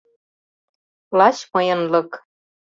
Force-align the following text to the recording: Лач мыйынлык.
Лач 1.17 1.37
мыйынлык. 1.51 2.11